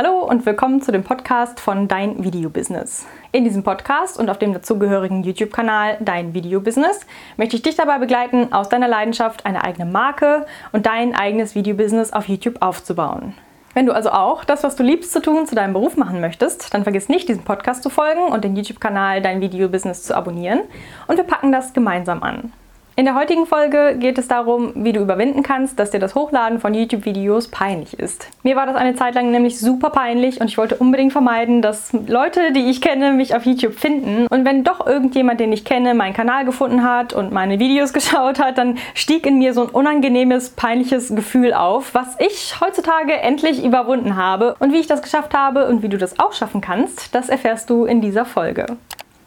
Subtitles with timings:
[0.00, 3.04] Hallo und willkommen zu dem Podcast von Dein Video Business.
[3.32, 7.00] In diesem Podcast und auf dem dazugehörigen YouTube-Kanal Dein Video Business
[7.36, 11.74] möchte ich dich dabei begleiten, aus deiner Leidenschaft eine eigene Marke und dein eigenes Video
[11.74, 13.34] Business auf YouTube aufzubauen.
[13.74, 16.72] Wenn du also auch das, was du liebst zu tun, zu deinem Beruf machen möchtest,
[16.72, 20.60] dann vergiss nicht, diesem Podcast zu folgen und den YouTube-Kanal Dein Video Business zu abonnieren
[21.08, 22.52] und wir packen das gemeinsam an.
[22.98, 26.58] In der heutigen Folge geht es darum, wie du überwinden kannst, dass dir das Hochladen
[26.58, 28.26] von YouTube-Videos peinlich ist.
[28.42, 31.92] Mir war das eine Zeit lang nämlich super peinlich und ich wollte unbedingt vermeiden, dass
[31.92, 34.26] Leute, die ich kenne, mich auf YouTube finden.
[34.26, 38.40] Und wenn doch irgendjemand, den ich kenne, meinen Kanal gefunden hat und meine Videos geschaut
[38.40, 43.64] hat, dann stieg in mir so ein unangenehmes, peinliches Gefühl auf, was ich heutzutage endlich
[43.64, 44.56] überwunden habe.
[44.58, 47.70] Und wie ich das geschafft habe und wie du das auch schaffen kannst, das erfährst
[47.70, 48.66] du in dieser Folge.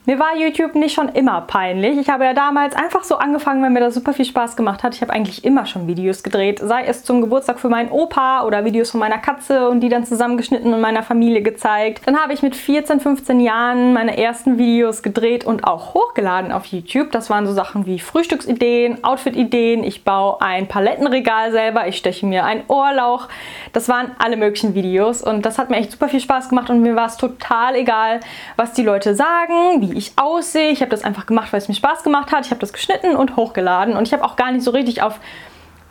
[0.07, 1.95] Mir war YouTube nicht schon immer peinlich.
[1.95, 4.95] Ich habe ja damals einfach so angefangen, weil mir das super viel Spaß gemacht hat.
[4.95, 8.65] Ich habe eigentlich immer schon Videos gedreht, sei es zum Geburtstag für meinen Opa oder
[8.65, 12.01] Videos von meiner Katze und die dann zusammengeschnitten und meiner Familie gezeigt.
[12.07, 16.65] Dann habe ich mit 14, 15 Jahren meine ersten Videos gedreht und auch hochgeladen auf
[16.65, 17.11] YouTube.
[17.11, 22.43] Das waren so Sachen wie Frühstücksideen, Outfitideen, ich baue ein Palettenregal selber, ich steche mir
[22.43, 23.27] ein Ohrlauch.
[23.71, 26.81] Das waren alle möglichen Videos und das hat mir echt super viel Spaß gemacht und
[26.81, 28.19] mir war es total egal,
[28.55, 30.71] was die Leute sagen, wie wie ich aussehe.
[30.71, 32.45] Ich habe das einfach gemacht, weil es mir Spaß gemacht hat.
[32.45, 35.19] Ich habe das geschnitten und hochgeladen und ich habe auch gar nicht so richtig auf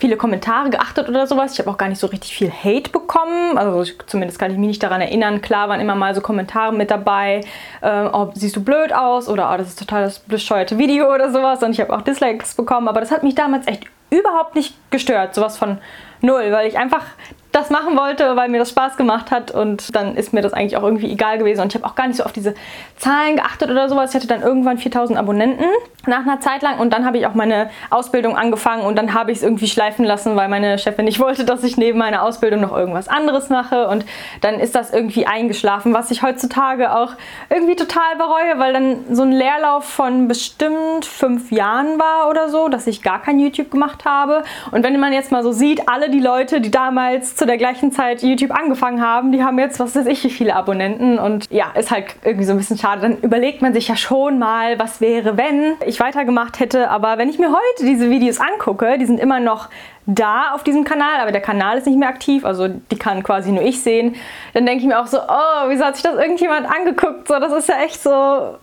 [0.01, 1.53] viele Kommentare geachtet oder sowas.
[1.53, 3.59] Ich habe auch gar nicht so richtig viel Hate bekommen.
[3.59, 5.43] Also zumindest kann ich mich nicht daran erinnern.
[5.43, 7.43] Klar waren immer mal so Kommentare mit dabei.
[7.83, 11.31] Äh, oh, siehst du blöd aus oder oh, das ist total das bescheuerte Video oder
[11.31, 11.63] sowas.
[11.63, 12.89] Und ich habe auch Dislikes bekommen.
[12.89, 15.35] Aber das hat mich damals echt überhaupt nicht gestört.
[15.35, 15.79] Sowas von
[16.23, 17.05] null, weil ich einfach
[17.53, 20.77] das machen wollte, weil mir das Spaß gemacht hat und dann ist mir das eigentlich
[20.77, 21.61] auch irgendwie egal gewesen.
[21.61, 22.55] Und ich habe auch gar nicht so auf diese
[22.97, 24.11] Zahlen geachtet oder sowas.
[24.11, 25.65] Ich hatte dann irgendwann 4000 Abonnenten
[26.07, 29.33] nach einer Zeit lang und dann habe ich auch meine Ausbildung angefangen und dann habe
[29.33, 32.61] ich es irgendwie schleifen lassen, weil meine Chefin nicht wollte, dass ich neben meiner Ausbildung
[32.61, 33.89] noch irgendwas anderes mache.
[33.89, 34.05] Und
[34.43, 37.15] dann ist das irgendwie eingeschlafen, was ich heutzutage auch
[37.49, 42.69] irgendwie total bereue, weil dann so ein Leerlauf von bestimmt fünf Jahren war oder so,
[42.69, 44.45] dass ich gar kein YouTube gemacht habe.
[44.71, 47.91] Und wenn man jetzt mal so sieht, alle die Leute, die damals zu der gleichen
[47.91, 51.73] Zeit YouTube angefangen haben, die haben jetzt, was weiß ich, wie viele Abonnenten und ja,
[51.75, 53.01] ist halt irgendwie so ein bisschen schade.
[53.01, 56.91] Dann überlegt man sich ja schon mal, was wäre, wenn ich weitergemacht hätte.
[56.91, 59.71] Aber wenn ich mir heute diese Videos angucke, die sind immer noch
[60.07, 63.53] da auf diesem Kanal, aber der Kanal ist nicht mehr aktiv, also die kann quasi
[63.53, 64.17] nur ich sehen,
[64.55, 67.29] dann denke ich mir auch so, oh, wieso hat sich das irgendjemand angeguckt?
[67.29, 68.11] So, das ist ja echt so,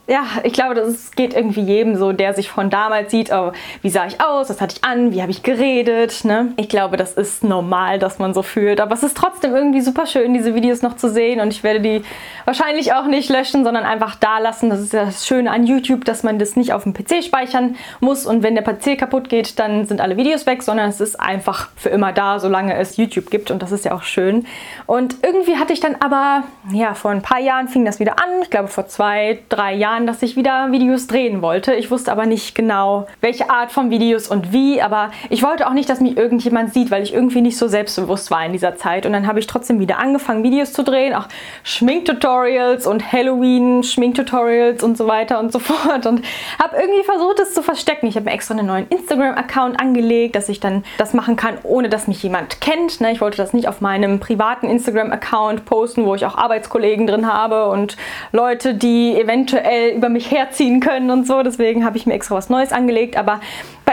[0.08, 3.90] ja, ich glaube, das geht irgendwie jedem so, der sich von damals sieht, oh, wie
[3.90, 6.54] sah ich aus, was hatte ich an, wie habe ich geredet, ne?
[6.58, 10.06] Ich glaube, das ist normal, dass man so fühlt, aber es ist trotzdem irgendwie super
[10.06, 12.04] schön, diese Videos noch zu sehen und ich werde die
[12.46, 14.70] wahrscheinlich auch nicht löschen, sondern einfach da lassen.
[14.70, 17.76] Das ist ja das Schöne an YouTube, dass man das nicht auf dem PC speichern
[18.00, 21.20] muss und wenn der PC kaputt geht, dann sind alle Videos weg, sondern es ist
[21.28, 24.46] einfach für immer da, solange es YouTube gibt und das ist ja auch schön.
[24.86, 28.42] Und irgendwie hatte ich dann aber, ja, vor ein paar Jahren fing das wieder an,
[28.42, 31.74] ich glaube vor zwei, drei Jahren, dass ich wieder Videos drehen wollte.
[31.74, 35.74] Ich wusste aber nicht genau, welche Art von Videos und wie, aber ich wollte auch
[35.74, 39.06] nicht, dass mich irgendjemand sieht, weil ich irgendwie nicht so selbstbewusst war in dieser Zeit.
[39.06, 41.28] Und dann habe ich trotzdem wieder angefangen, Videos zu drehen, auch
[41.64, 46.24] Schminktutorials und Halloween-Schminktutorials und so weiter und so fort und
[46.62, 48.08] habe irgendwie versucht, es zu verstecken.
[48.08, 51.90] Ich habe mir extra einen neuen Instagram-Account angelegt, dass ich dann das machen kann, ohne
[51.90, 53.02] dass mich jemand kennt.
[53.02, 53.12] Ne?
[53.12, 57.68] Ich wollte das nicht auf meinem privaten Instagram-Account posten, wo ich auch Arbeitskollegen drin habe
[57.68, 57.98] und
[58.32, 61.44] Leute, die eventuell über mich herziehen können und so.
[61.44, 63.18] Deswegen habe ich mir extra was Neues angelegt.
[63.18, 63.42] Aber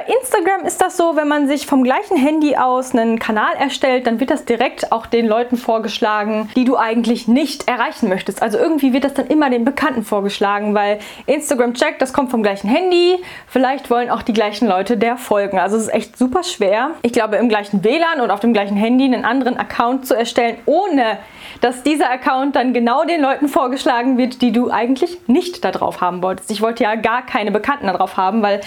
[0.06, 4.20] Instagram ist das so, wenn man sich vom gleichen Handy aus einen Kanal erstellt, dann
[4.20, 8.42] wird das direkt auch den Leuten vorgeschlagen, die du eigentlich nicht erreichen möchtest.
[8.42, 12.42] Also irgendwie wird das dann immer den Bekannten vorgeschlagen, weil Instagram checkt, das kommt vom
[12.42, 13.18] gleichen Handy.
[13.46, 15.58] Vielleicht wollen auch die gleichen Leute der folgen.
[15.58, 16.90] Also es ist echt super schwer.
[17.02, 20.56] Ich glaube, im gleichen WLAN oder auf dem gleichen Handy einen anderen Account zu erstellen,
[20.66, 21.18] ohne
[21.60, 26.00] dass dieser Account dann genau den Leuten vorgeschlagen wird, die du eigentlich nicht da drauf
[26.00, 26.50] haben wolltest.
[26.50, 28.60] Ich wollte ja gar keine Bekannten da drauf haben, weil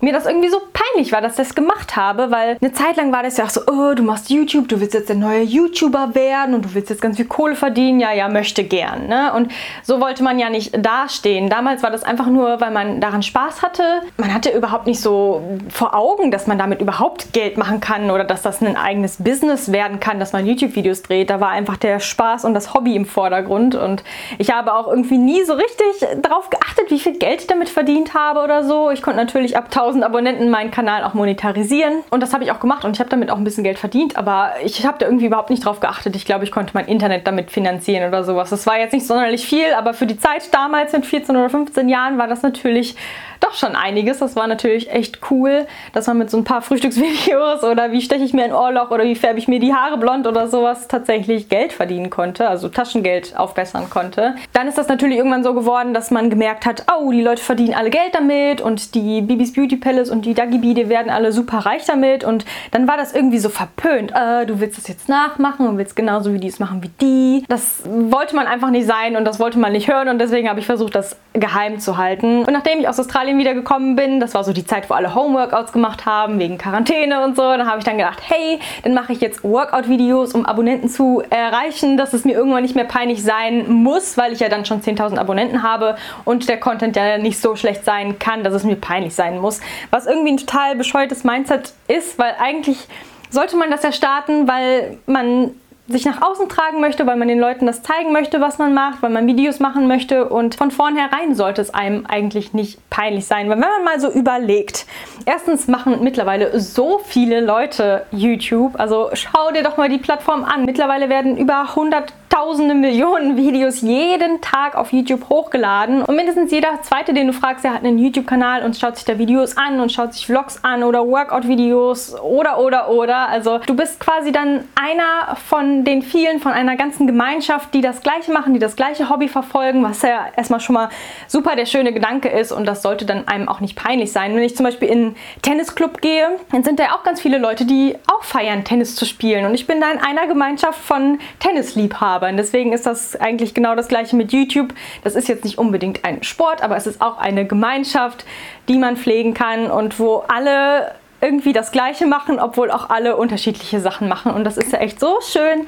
[0.00, 3.12] mir das irgendwie so peinlich war, dass ich das gemacht habe, weil eine Zeit lang
[3.12, 6.14] war das ja auch so, oh, du machst YouTube, du willst jetzt der neue YouTuber
[6.14, 9.32] werden und du willst jetzt ganz viel Kohle verdienen, ja, ja, möchte gern, ne?
[9.34, 9.50] Und
[9.82, 11.48] so wollte man ja nicht dastehen.
[11.48, 14.02] Damals war das einfach nur, weil man daran Spaß hatte.
[14.16, 18.24] Man hatte überhaupt nicht so vor Augen, dass man damit überhaupt Geld machen kann oder
[18.24, 21.30] dass das ein eigenes Business werden kann, dass man YouTube-Videos dreht.
[21.30, 24.04] Da war einfach der Spaß und das Hobby im Vordergrund und
[24.38, 28.14] ich habe auch irgendwie nie so richtig darauf geachtet, wie viel Geld ich damit verdient
[28.14, 28.90] habe oder so.
[28.90, 32.02] Ich konnte natürlich ab 1000 1000 Abonnenten meinen Kanal auch monetarisieren.
[32.10, 34.16] Und das habe ich auch gemacht und ich habe damit auch ein bisschen Geld verdient,
[34.16, 36.14] aber ich habe da irgendwie überhaupt nicht drauf geachtet.
[36.14, 38.50] Ich glaube, ich konnte mein Internet damit finanzieren oder sowas.
[38.50, 41.88] Das war jetzt nicht sonderlich viel, aber für die Zeit damals mit 14 oder 15
[41.88, 42.96] Jahren war das natürlich
[43.40, 44.18] doch schon einiges.
[44.18, 48.24] Das war natürlich echt cool, dass man mit so ein paar Frühstücksvideos oder wie steche
[48.24, 51.48] ich mir ein Ohrloch oder wie färbe ich mir die Haare blond oder sowas tatsächlich
[51.48, 54.34] Geld verdienen konnte, also Taschengeld aufbessern konnte.
[54.52, 57.74] Dann ist das natürlich irgendwann so geworden, dass man gemerkt hat, oh, die Leute verdienen
[57.74, 61.58] alle Geld damit und die Bibis Beauty Palace und die Dagi Bide werden alle super
[61.58, 64.12] reich damit und dann war das irgendwie so verpönt.
[64.14, 67.44] Äh, du willst das jetzt nachmachen und willst genauso wie die es machen wie die.
[67.48, 70.60] Das wollte man einfach nicht sein und das wollte man nicht hören und deswegen habe
[70.60, 72.44] ich versucht, das geheim zu halten.
[72.44, 74.94] Und nachdem ich aus Australien Australien wieder gekommen bin, das war so die Zeit, wo
[74.94, 78.94] alle Homeworkouts gemacht haben, wegen Quarantäne und so, dann habe ich dann gedacht, hey, dann
[78.94, 83.22] mache ich jetzt Workout-Videos, um Abonnenten zu erreichen, dass es mir irgendwann nicht mehr peinlich
[83.22, 87.40] sein muss, weil ich ja dann schon 10.000 Abonnenten habe und der Content ja nicht
[87.40, 89.60] so schlecht sein kann, dass es mir peinlich sein muss.
[89.90, 92.86] Was irgendwie ein total bescheuertes Mindset ist, weil eigentlich
[93.30, 95.50] sollte man das ja starten, weil man
[95.88, 99.02] sich nach außen tragen möchte, weil man den Leuten das zeigen möchte, was man macht,
[99.02, 103.48] weil man Videos machen möchte und von vornherein sollte es einem eigentlich nicht peinlich sein.
[103.48, 104.86] Weil wenn man mal so überlegt,
[105.24, 110.66] erstens machen mittlerweile so viele Leute YouTube, also schau dir doch mal die Plattform an.
[110.66, 116.80] Mittlerweile werden über 100 tausende Millionen Videos jeden Tag auf YouTube hochgeladen und mindestens jeder
[116.82, 119.90] zweite, den du fragst, der hat einen YouTube-Kanal und schaut sich da Videos an und
[119.90, 123.28] schaut sich Vlogs an oder Workout-Videos oder oder oder.
[123.28, 128.02] Also du bist quasi dann einer von den vielen, von einer ganzen Gemeinschaft, die das
[128.02, 130.90] gleiche machen, die das gleiche Hobby verfolgen, was ja erstmal schon mal
[131.26, 134.36] super der schöne Gedanke ist und das sollte dann einem auch nicht peinlich sein.
[134.36, 137.64] Wenn ich zum Beispiel in einen Tennisclub gehe, dann sind da auch ganz viele Leute,
[137.64, 142.27] die auch feiern, Tennis zu spielen und ich bin da in einer Gemeinschaft von Tennisliebhabern.
[142.28, 142.36] Liebhabern.
[142.36, 144.74] Deswegen ist das eigentlich genau das gleiche mit YouTube.
[145.04, 148.24] Das ist jetzt nicht unbedingt ein Sport, aber es ist auch eine Gemeinschaft,
[148.68, 153.80] die man pflegen kann und wo alle irgendwie das Gleiche machen, obwohl auch alle unterschiedliche
[153.80, 154.32] Sachen machen.
[154.32, 155.66] Und das ist ja echt so schön,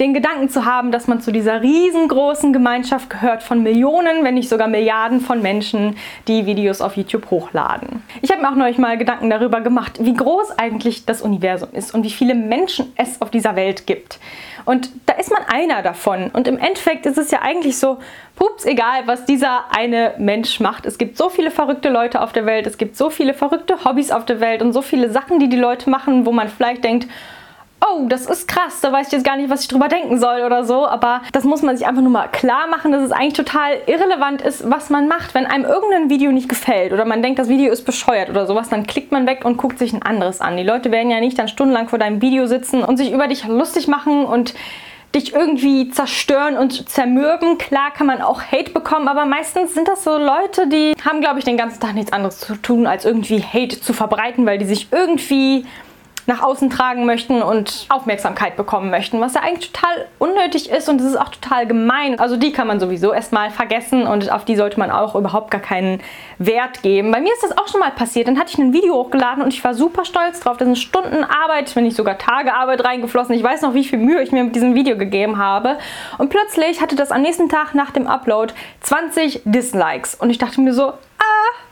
[0.00, 4.48] den Gedanken zu haben, dass man zu dieser riesengroßen Gemeinschaft gehört von Millionen, wenn nicht
[4.48, 5.96] sogar Milliarden von Menschen,
[6.28, 8.02] die Videos auf YouTube hochladen.
[8.20, 11.94] Ich habe mir auch neulich mal Gedanken darüber gemacht, wie groß eigentlich das Universum ist
[11.94, 14.18] und wie viele Menschen es auf dieser Welt gibt.
[14.64, 16.30] Und da ist man einer davon.
[16.32, 17.98] Und im Endeffekt ist es ja eigentlich so,
[18.36, 20.86] pups, egal, was dieser eine Mensch macht.
[20.86, 24.10] Es gibt so viele verrückte Leute auf der Welt, es gibt so viele verrückte Hobbys
[24.10, 27.08] auf der Welt und so viele Sachen, die die Leute machen, wo man vielleicht denkt,
[27.88, 30.42] oh, das ist krass, da weiß ich jetzt gar nicht, was ich drüber denken soll
[30.42, 30.86] oder so.
[30.86, 34.42] Aber das muss man sich einfach nur mal klar machen, dass es eigentlich total irrelevant
[34.42, 35.34] ist, was man macht.
[35.34, 38.68] Wenn einem irgendein Video nicht gefällt oder man denkt, das Video ist bescheuert oder sowas,
[38.68, 40.56] dann klickt man weg und guckt sich ein anderes an.
[40.56, 43.46] Die Leute werden ja nicht dann stundenlang vor deinem Video sitzen und sich über dich
[43.46, 44.54] lustig machen und
[45.14, 47.58] dich irgendwie zerstören und zermürben.
[47.58, 51.38] Klar kann man auch Hate bekommen, aber meistens sind das so Leute, die haben, glaube
[51.38, 54.64] ich, den ganzen Tag nichts anderes zu tun, als irgendwie Hate zu verbreiten, weil die
[54.64, 55.66] sich irgendwie
[56.26, 61.00] nach außen tragen möchten und Aufmerksamkeit bekommen möchten, was ja eigentlich total unnötig ist und
[61.00, 62.18] es ist auch total gemein.
[62.18, 65.60] Also die kann man sowieso erstmal vergessen und auf die sollte man auch überhaupt gar
[65.60, 66.00] keinen
[66.38, 67.10] Wert geben.
[67.10, 68.28] Bei mir ist das auch schon mal passiert.
[68.28, 70.56] Dann hatte ich ein Video hochgeladen und ich war super stolz drauf.
[70.56, 73.34] Da sind Stunden Arbeit, wenn nicht sogar Tage Arbeit reingeflossen.
[73.34, 75.78] Ich weiß noch, wie viel Mühe ich mir mit diesem Video gegeben habe.
[76.18, 80.60] Und plötzlich hatte das am nächsten Tag nach dem Upload 20 Dislikes und ich dachte
[80.60, 80.92] mir so,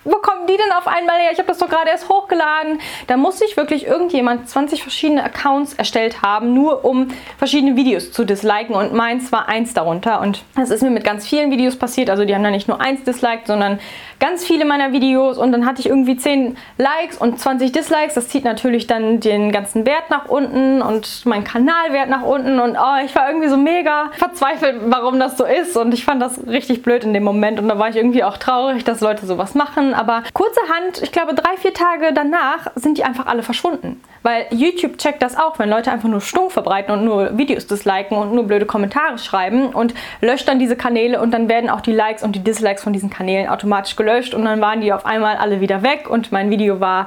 [0.04, 1.30] wo kommen die denn auf einmal her?
[1.32, 2.80] Ich habe das doch gerade erst hochgeladen.
[3.06, 7.08] Da muss sich wirklich irgendjemand 20 verschiedene Accounts erstellt haben, nur um
[7.38, 11.26] verschiedene Videos zu disliken und meins war eins darunter und das ist mir mit ganz
[11.26, 12.10] vielen Videos passiert.
[12.10, 13.78] Also die haben da nicht nur eins disliked, sondern
[14.18, 18.14] ganz viele meiner Videos und dann hatte ich irgendwie 10 Likes und 20 Dislikes.
[18.14, 22.76] Das zieht natürlich dann den ganzen Wert nach unten und meinen Kanalwert nach unten und
[22.76, 26.46] oh, ich war irgendwie so mega verzweifelt, warum das so ist und ich fand das
[26.46, 29.54] richtig blöd in dem Moment und da war ich irgendwie auch traurig, dass Leute sowas
[29.54, 29.59] machen
[29.94, 34.00] aber kurzerhand, ich glaube drei, vier Tage danach, sind die einfach alle verschwunden.
[34.22, 38.16] Weil YouTube checkt das auch, wenn Leute einfach nur stumm verbreiten und nur Videos disliken
[38.16, 41.92] und nur blöde Kommentare schreiben und löscht dann diese Kanäle und dann werden auch die
[41.92, 45.36] Likes und die Dislikes von diesen Kanälen automatisch gelöscht und dann waren die auf einmal
[45.36, 47.06] alle wieder weg und mein Video war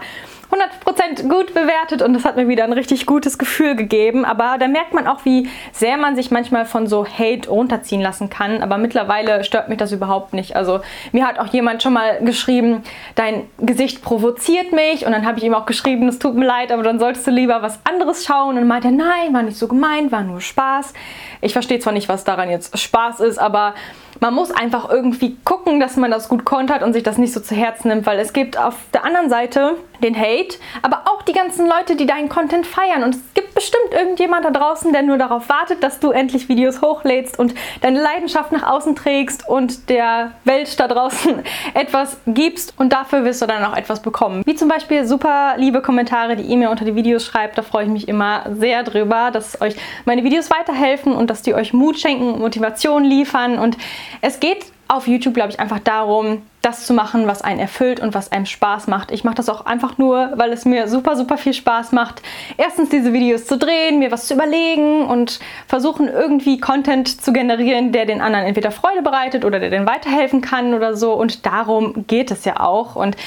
[0.53, 4.25] 100% gut bewertet und das hat mir wieder ein richtig gutes Gefühl gegeben.
[4.25, 8.29] Aber da merkt man auch, wie sehr man sich manchmal von so Hate runterziehen lassen
[8.29, 8.61] kann.
[8.61, 10.55] Aber mittlerweile stört mich das überhaupt nicht.
[10.55, 10.81] Also
[11.11, 12.83] mir hat auch jemand schon mal geschrieben,
[13.15, 15.05] dein Gesicht provoziert mich.
[15.05, 17.31] Und dann habe ich ihm auch geschrieben, es tut mir leid, aber dann solltest du
[17.31, 18.57] lieber was anderes schauen.
[18.57, 20.93] Und meinte nein, war nicht so gemeint, war nur Spaß.
[21.41, 23.73] Ich verstehe zwar nicht, was daran jetzt Spaß ist, aber
[24.23, 27.41] man muss einfach irgendwie gucken, dass man das gut kontert und sich das nicht so
[27.41, 31.33] zu Herzen nimmt, weil es gibt auf der anderen Seite den Hate, aber auch die
[31.33, 33.03] ganzen Leute, die deinen Content feiern.
[33.03, 36.81] Und es gibt bestimmt irgendjemand da draußen, der nur darauf wartet, dass du endlich Videos
[36.81, 41.43] hochlädst und deine Leidenschaft nach außen trägst und der Welt da draußen
[41.73, 44.43] etwas gibst und dafür wirst du dann auch etwas bekommen.
[44.45, 47.57] Wie zum Beispiel super liebe Kommentare, die ihr mir unter die Videos schreibt.
[47.57, 51.53] Da freue ich mich immer sehr drüber, dass euch meine Videos weiterhelfen und dass die
[51.53, 53.77] euch Mut schenken, Motivation liefern und
[54.19, 58.13] es geht auf YouTube, glaube ich, einfach darum, das zu machen, was einen erfüllt und
[58.13, 59.11] was einem Spaß macht.
[59.11, 62.21] Ich mache das auch einfach nur, weil es mir super, super viel Spaß macht,
[62.57, 67.91] erstens diese Videos zu drehen, mir was zu überlegen und versuchen irgendwie Content zu generieren,
[67.91, 71.13] der den anderen entweder Freude bereitet oder der denen weiterhelfen kann oder so.
[71.13, 72.95] Und darum geht es ja auch.
[72.95, 73.17] Und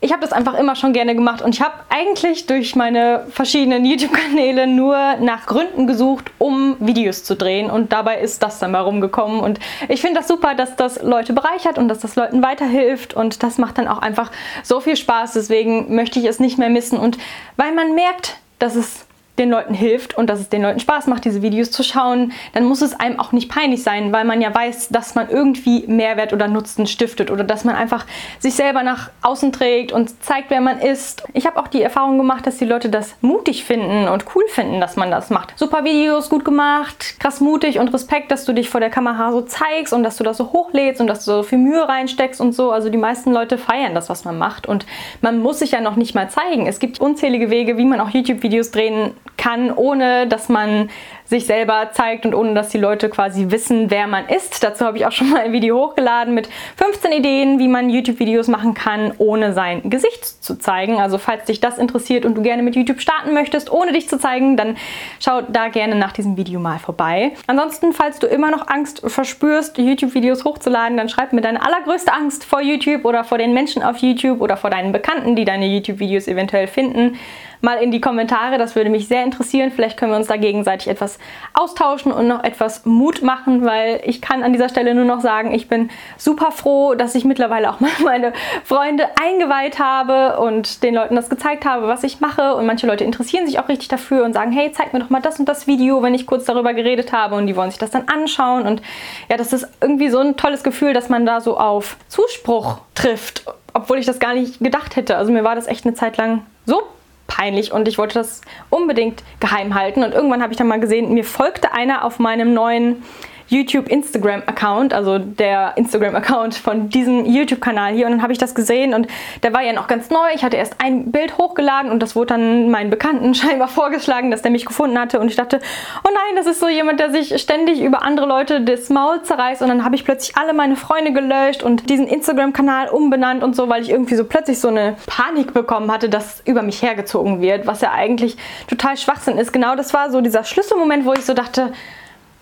[0.00, 3.84] ich habe das einfach immer schon gerne gemacht und ich habe eigentlich durch meine verschiedenen
[3.84, 8.80] YouTube-Kanäle nur nach Gründen gesucht, um Videos zu drehen und dabei ist das dann mal
[8.80, 13.14] rumgekommen und ich finde das super, dass das Leute bereichert und dass das Leuten weiterhilft
[13.14, 14.30] und das macht dann auch einfach
[14.62, 17.16] so viel Spaß, deswegen möchte ich es nicht mehr missen und
[17.56, 19.05] weil man merkt, dass es
[19.38, 22.64] den Leuten hilft und dass es den Leuten Spaß macht, diese Videos zu schauen, dann
[22.64, 26.32] muss es einem auch nicht peinlich sein, weil man ja weiß, dass man irgendwie Mehrwert
[26.32, 28.06] oder Nutzen stiftet oder dass man einfach
[28.38, 31.24] sich selber nach außen trägt und zeigt, wer man ist.
[31.32, 34.80] Ich habe auch die Erfahrung gemacht, dass die Leute das mutig finden und cool finden,
[34.80, 35.52] dass man das macht.
[35.56, 39.42] Super Videos, gut gemacht, krass mutig und Respekt, dass du dich vor der Kamera so
[39.42, 42.52] zeigst und dass du das so hochlädst und dass du so viel Mühe reinsteckst und
[42.52, 42.70] so.
[42.70, 44.86] Also die meisten Leute feiern das, was man macht und
[45.20, 46.66] man muss sich ja noch nicht mal zeigen.
[46.66, 50.90] Es gibt unzählige Wege, wie man auch YouTube-Videos drehen kann, ohne dass man
[51.26, 54.62] sich selber zeigt und ohne dass die Leute quasi wissen, wer man ist.
[54.62, 58.48] Dazu habe ich auch schon mal ein Video hochgeladen mit 15 Ideen, wie man YouTube-Videos
[58.48, 61.00] machen kann, ohne sein Gesicht zu zeigen.
[61.00, 64.18] Also falls dich das interessiert und du gerne mit YouTube starten möchtest, ohne dich zu
[64.18, 64.76] zeigen, dann
[65.20, 67.32] schau da gerne nach diesem Video mal vorbei.
[67.46, 72.44] Ansonsten, falls du immer noch Angst verspürst, YouTube-Videos hochzuladen, dann schreib mir deine allergrößte Angst
[72.44, 76.28] vor YouTube oder vor den Menschen auf YouTube oder vor deinen Bekannten, die deine YouTube-Videos
[76.28, 77.18] eventuell finden
[77.60, 78.58] mal in die Kommentare.
[78.58, 79.70] Das würde mich sehr interessieren.
[79.70, 81.15] Vielleicht können wir uns da gegenseitig etwas
[81.54, 85.52] austauschen und noch etwas Mut machen, weil ich kann an dieser Stelle nur noch sagen,
[85.54, 88.32] ich bin super froh, dass ich mittlerweile auch mal meine
[88.64, 92.54] Freunde eingeweiht habe und den Leuten das gezeigt habe, was ich mache.
[92.54, 95.20] Und manche Leute interessieren sich auch richtig dafür und sagen, hey, zeig mir doch mal
[95.20, 97.36] das und das Video, wenn ich kurz darüber geredet habe.
[97.36, 98.66] Und die wollen sich das dann anschauen.
[98.66, 98.82] Und
[99.28, 103.44] ja, das ist irgendwie so ein tolles Gefühl, dass man da so auf Zuspruch trifft
[103.76, 105.18] obwohl ich das gar nicht gedacht hätte.
[105.18, 106.82] Also mir war das echt eine Zeit lang so
[107.26, 108.40] peinlich und ich wollte das
[108.70, 110.04] unbedingt geheim halten.
[110.04, 113.02] Und irgendwann habe ich dann mal gesehen, mir folgte einer auf meinem neuen
[113.48, 118.32] YouTube Instagram Account, also der Instagram Account von diesem YouTube Kanal hier und dann habe
[118.32, 119.06] ich das gesehen und
[119.42, 120.28] der war ja noch ganz neu.
[120.34, 124.42] Ich hatte erst ein Bild hochgeladen und das wurde dann meinen Bekannten scheinbar vorgeschlagen, dass
[124.42, 125.60] der mich gefunden hatte und ich dachte,
[126.04, 129.62] oh nein, das ist so jemand, der sich ständig über andere Leute das Maul zerreißt
[129.62, 133.54] und dann habe ich plötzlich alle meine Freunde gelöscht und diesen Instagram Kanal umbenannt und
[133.54, 137.40] so, weil ich irgendwie so plötzlich so eine Panik bekommen hatte, dass über mich hergezogen
[137.40, 138.36] wird, was ja eigentlich
[138.68, 139.52] total Schwachsinn ist.
[139.52, 141.72] Genau das war so dieser Schlüsselmoment, wo ich so dachte,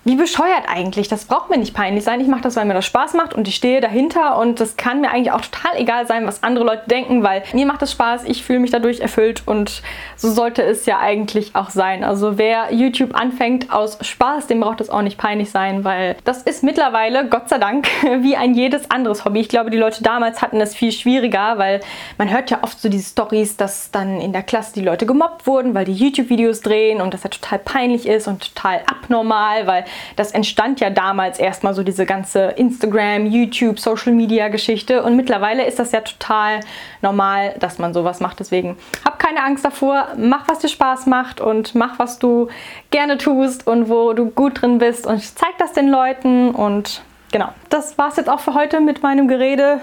[0.04, 1.08] wie bescheuert eigentlich.
[1.08, 2.20] Das braucht mir nicht peinlich sein.
[2.20, 5.00] Ich mache das, weil mir das Spaß macht und ich stehe dahinter und das kann
[5.00, 8.24] mir eigentlich auch total egal sein, was andere Leute denken, weil mir macht es Spaß,
[8.24, 9.82] ich fühle mich dadurch erfüllt und
[10.16, 12.04] so sollte es ja eigentlich auch sein.
[12.04, 16.42] Also wer YouTube anfängt aus Spaß, dem braucht es auch nicht peinlich sein, weil das
[16.42, 17.88] ist mittlerweile, Gott sei Dank,
[18.20, 19.40] wie ein jedes anderes Hobby.
[19.40, 21.80] Ich glaube, die Leute damals hatten es viel schwieriger, weil
[22.18, 25.46] man hört ja oft so diese Stories, dass dann in der Klasse die Leute gemobbt
[25.46, 29.84] wurden, weil die YouTube-Videos drehen und das ja total peinlich ist und total abnormal, weil
[30.16, 35.02] das entstand ja damals erstmal so diese ganze Instagram, YouTube, Social Media Geschichte.
[35.02, 36.60] Und mittlerweile ist das ja total
[37.02, 38.40] normal, dass man sowas macht.
[38.40, 42.48] Deswegen hab keine Angst davor, mach was dir Spaß macht und mach was du
[42.90, 45.06] gerne tust und wo du gut drin bist.
[45.06, 47.02] Und zeig das den Leuten und
[47.34, 49.80] genau, das war es jetzt auch für heute mit meinem Gerede.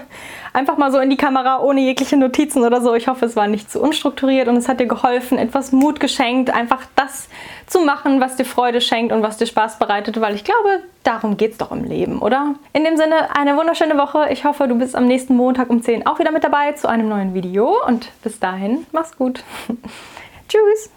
[0.54, 2.94] Einfach mal so in die Kamera, ohne jegliche Notizen oder so.
[2.94, 6.48] Ich hoffe, es war nicht zu unstrukturiert und es hat dir geholfen, etwas Mut geschenkt,
[6.48, 7.28] einfach das
[7.66, 11.36] zu machen, was dir Freude schenkt und was dir Spaß bereitet, weil ich glaube, darum
[11.36, 12.54] geht es doch im Leben, oder?
[12.72, 14.28] In dem Sinne, eine wunderschöne Woche.
[14.30, 17.10] Ich hoffe, du bist am nächsten Montag um 10 auch wieder mit dabei zu einem
[17.10, 19.44] neuen Video und bis dahin, mach's gut.
[20.48, 20.90] Tschüss!